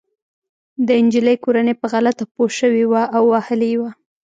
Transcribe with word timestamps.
د 0.87 0.89
انجلۍ 1.01 1.35
کورنۍ 1.43 1.73
په 1.81 1.87
غلطه 1.93 2.23
پوه 2.33 2.49
شوې 2.59 2.83
وه 2.91 3.03
او 3.15 3.23
وهلې 3.33 3.67
يې 3.73 3.77
وه 3.81 3.91